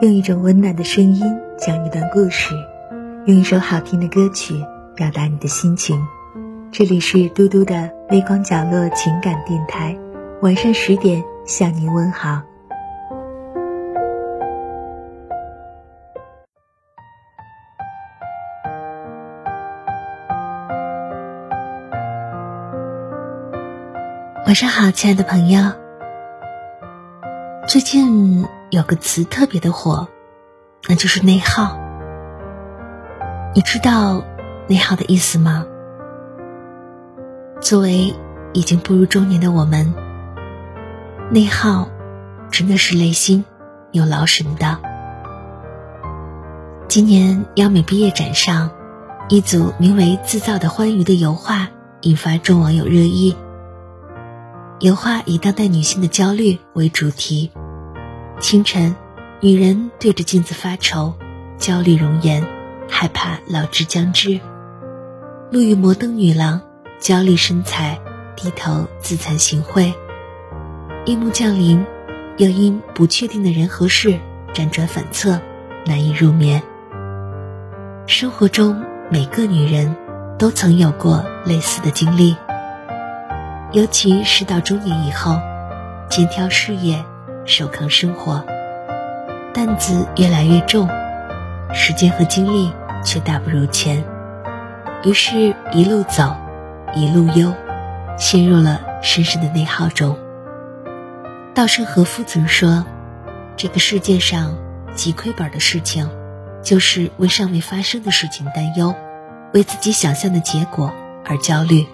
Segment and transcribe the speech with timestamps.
[0.00, 1.22] 用一种温暖的声音
[1.58, 2.54] 讲一段故事，
[3.26, 4.54] 用一首好听的歌曲
[4.94, 6.00] 表达你的心情。
[6.72, 9.94] 这里是嘟嘟的微光角落情感电台，
[10.40, 12.40] 晚上十点向您问好。
[24.46, 25.72] 晚上好，亲爱的朋友。
[27.66, 30.06] 最近有个词特别的火，
[30.88, 31.76] 那就是内耗。
[33.56, 34.22] 你知道
[34.68, 35.66] 内耗的意思吗？
[37.60, 38.14] 作为
[38.52, 39.92] 已经步入中年的我们，
[41.28, 41.88] 内耗
[42.48, 43.44] 真的是累心
[43.90, 44.78] 又劳神的。
[46.86, 48.70] 今年央美毕业展上，
[49.28, 51.66] 一组名为《自造的欢愉》的油画
[52.02, 53.36] 引发众网友热议。
[54.80, 57.50] 油画以当代女性的焦虑为主题。
[58.38, 58.94] 清晨，
[59.40, 61.14] 女人对着镜子发愁，
[61.56, 62.46] 焦虑容颜，
[62.86, 64.38] 害怕老之将至。
[65.50, 66.60] 路遇摩登女郎，
[66.98, 67.98] 焦虑身材，
[68.36, 69.94] 低头自惭形秽。
[71.06, 71.82] 夜幕降临，
[72.36, 74.18] 又因不确定的人和事
[74.52, 75.40] 辗转反侧，
[75.86, 76.62] 难以入眠。
[78.06, 79.96] 生活中，每个女人
[80.38, 82.36] 都曾有过类似的经历。
[83.76, 85.38] 尤其是到中年以后，
[86.08, 87.04] 肩挑事业，
[87.44, 88.42] 手扛生活，
[89.52, 90.88] 担子越来越重，
[91.74, 92.72] 时间和精力
[93.04, 94.02] 却大不如前，
[95.04, 96.34] 于是，一路走，
[96.94, 97.52] 一路忧，
[98.16, 100.16] 陷入了深深的内耗中。
[101.54, 102.82] 稻盛和夫曾说
[103.58, 104.56] ：“这个世界上
[104.94, 106.08] 极亏本的事情，
[106.62, 108.94] 就是为尚未发生的事情担忧，
[109.52, 110.90] 为自己想象的结果
[111.26, 111.86] 而焦虑。”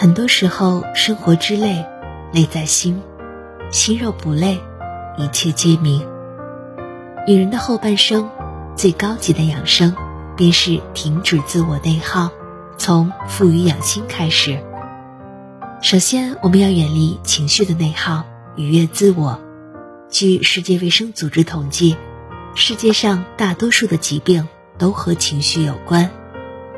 [0.00, 1.84] 很多时候，生活之累，
[2.32, 3.02] 累在心，
[3.70, 4.58] 心若不累，
[5.18, 6.08] 一切皆明。
[7.26, 8.30] 女人的后半生，
[8.74, 9.94] 最高级的养生，
[10.38, 12.30] 便是停止自我内耗，
[12.78, 14.64] 从富于养心开始。
[15.82, 18.24] 首先，我们要远离情绪的内耗，
[18.56, 19.38] 愉悦自我。
[20.08, 21.94] 据世界卫生组织统计，
[22.54, 24.48] 世界上大多数的疾病
[24.78, 26.10] 都和情绪有关。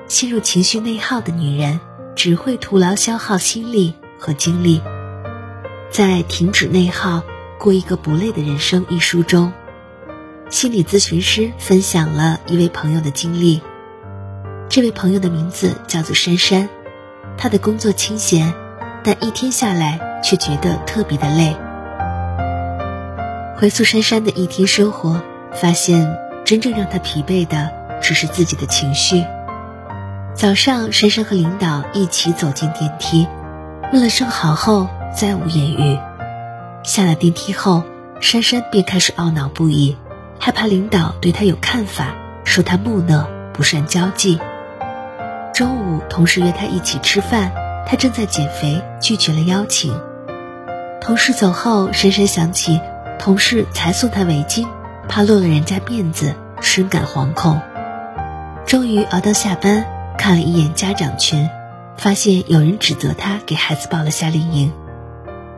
[0.08, 1.78] 陷入情绪内耗的女人。
[2.14, 4.82] 只会徒劳消耗心力和精力。
[5.90, 7.22] 在《停止内耗，
[7.58, 9.52] 过一个不累的人生》一书中，
[10.48, 13.62] 心理咨询师分享了一位朋友的经历。
[14.68, 16.68] 这位朋友的名字叫做珊珊，
[17.36, 18.54] 她的工作清闲，
[19.04, 21.54] 但一天下来却觉得特别的累。
[23.56, 29.22] 回溯珊珊的一天生活，发现真正让她疲惫的只是自己的情绪。
[30.34, 33.28] 早上，珊珊和领导一起走进电梯，
[33.92, 35.98] 问了声好后，再无言语。
[36.82, 37.84] 下了电梯后，
[38.20, 39.96] 珊珊便开始懊恼不已，
[40.40, 44.40] 害怕领导对她有看法，说她木讷不善交际。
[45.54, 47.52] 中午，同事约她一起吃饭，
[47.86, 49.94] 她正在减肥，拒绝了邀请。
[51.00, 52.80] 同事走后，珊珊想起
[53.18, 54.66] 同事才送她围巾，
[55.08, 57.60] 怕落了人家面子，深感惶恐。
[58.66, 59.84] 终于熬到下班。
[60.22, 61.50] 看了一眼家长群，
[61.96, 64.72] 发现有人指责他给孩子报了夏令营。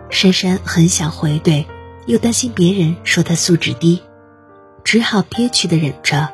[0.08, 1.66] 珊珊很想回怼，
[2.06, 4.02] 又担心别人说他素质低，
[4.82, 6.30] 只好憋屈的忍着。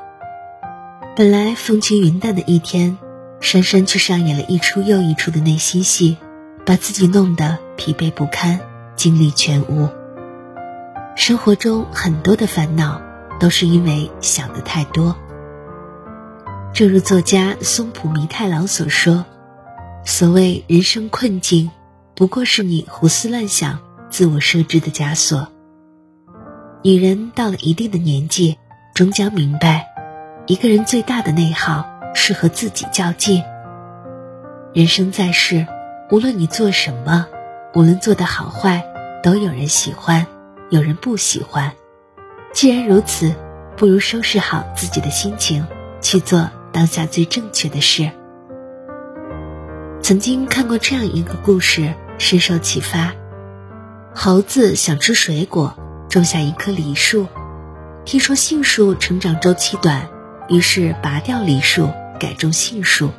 [1.17, 2.99] 本来风轻云淡的一天，
[3.41, 6.17] 珊珊却上演了一出又一出的内心戏，
[6.65, 8.61] 把自己弄得疲惫不堪，
[8.95, 9.89] 精力全无。
[11.17, 13.03] 生活中很多的烦恼，
[13.41, 15.17] 都是因为想的太多。
[16.73, 19.27] 正如作家松浦弥太郎所说
[20.07, 21.71] ：“所谓人生困境，
[22.15, 25.49] 不过是你胡思乱想、自我设置的枷锁。”
[26.83, 28.57] 女人到了一定的年纪，
[28.95, 29.89] 终将明白，
[30.47, 33.43] 一个人最大的内耗是和自己较劲。
[34.73, 35.67] 人生在世，
[36.11, 37.27] 无论你做什么，
[37.75, 38.83] 无论做的好坏，
[39.23, 40.27] 都有人喜欢，
[40.71, 41.73] 有人不喜欢。
[42.55, 43.35] 既然如此，
[43.77, 45.67] 不如收拾好自己的心情，
[46.01, 46.49] 去做。
[46.73, 48.11] 当下最正确的事。
[50.03, 53.13] 曾经看过这样一个故事，深受启发。
[54.15, 55.77] 猴子想吃水果，
[56.09, 57.27] 种下一棵梨树。
[58.05, 60.09] 听说杏树成长周期短，
[60.49, 61.89] 于是拔掉梨树，
[62.19, 63.11] 改种杏树。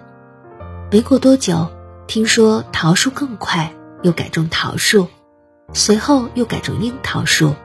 [0.92, 1.70] 没过多久，
[2.08, 3.72] 听说桃树更快，
[4.02, 5.08] 又改种桃树。
[5.74, 7.56] 随后又改种樱桃树。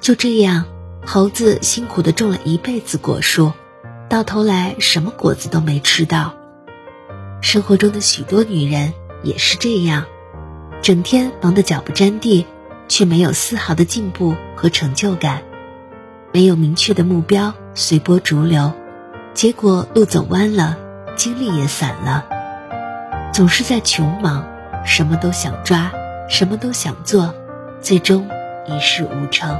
[0.00, 0.64] 就这样，
[1.06, 3.52] 猴子辛苦的种了一辈子果树。
[4.10, 6.34] 到头来什么果子都没吃到。
[7.40, 8.92] 生活中的许多女人
[9.22, 10.04] 也是这样，
[10.82, 12.44] 整天忙得脚不沾地，
[12.88, 15.42] 却没有丝毫的进步和成就感，
[16.32, 18.72] 没有明确的目标，随波逐流，
[19.32, 20.76] 结果路走弯了，
[21.14, 22.26] 精力也散了，
[23.32, 24.44] 总是在穷忙，
[24.84, 25.92] 什么都想抓，
[26.28, 27.32] 什么都想做，
[27.80, 28.28] 最终
[28.66, 29.56] 一事无成。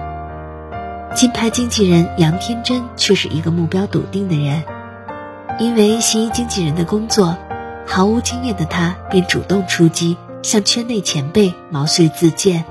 [1.20, 4.64] 金牌经纪人杨天真却是一个目标笃定的人，
[5.58, 7.36] 因为新一经纪人的工作，
[7.86, 12.64] 毫无经验的他便主动出击，向圈内前辈毛遂自荐。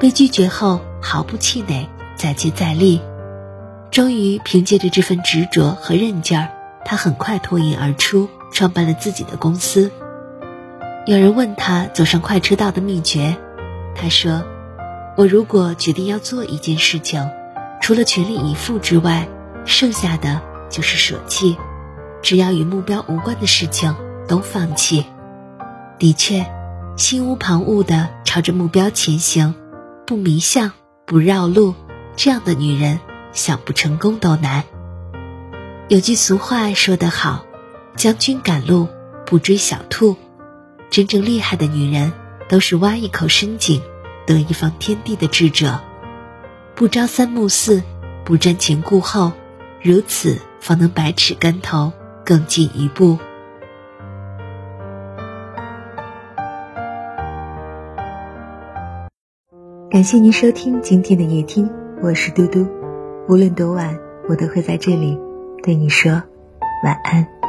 [0.00, 3.00] 被拒绝后毫不气馁，再接再厉，
[3.92, 6.48] 终于凭借着这份执着和韧劲儿，
[6.84, 9.92] 他很快脱颖而出，创办了自己的公司。
[11.06, 13.36] 有人问他走上快车道的秘诀，
[13.94, 14.42] 他说
[15.16, 17.30] ：“我如果决定要做一件事情。”
[17.80, 19.28] 除了全力以赴之外，
[19.64, 20.40] 剩下的
[20.70, 21.56] 就是舍弃。
[22.22, 23.96] 只要与目标无关的事情
[24.28, 25.06] 都放弃。
[25.98, 26.44] 的确，
[26.96, 29.54] 心无旁骛的朝着目标前行，
[30.06, 30.72] 不迷向，
[31.06, 31.74] 不绕路，
[32.16, 33.00] 这样的女人
[33.32, 34.64] 想不成功都难。
[35.88, 37.44] 有句俗话说得好
[37.96, 38.88] ：“将军赶路，
[39.24, 40.16] 不追小兔。”
[40.90, 42.12] 真正厉害的女人，
[42.48, 43.80] 都是挖一口深井，
[44.26, 45.80] 得一方天地的智者。
[46.80, 47.82] 不朝三暮四，
[48.24, 49.32] 不瞻前顾后，
[49.82, 51.92] 如此方能百尺竿头
[52.24, 53.18] 更进一步。
[59.90, 61.70] 感谢您收听今天的夜听，
[62.02, 62.66] 我是嘟嘟。
[63.28, 65.18] 无论多晚，我都会在这里
[65.62, 66.10] 对你说
[66.82, 67.39] 晚安。